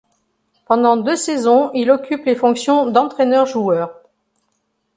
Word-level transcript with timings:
Pendant 0.65 0.97
deux 0.97 1.15
saisons 1.15 1.69
il 1.75 1.91
occupe 1.91 2.25
les 2.25 2.33
fonctions 2.33 2.87
d'entraîneur-joueur. 2.89 3.99